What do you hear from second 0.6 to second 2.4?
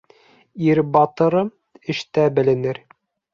Ир батыры эштә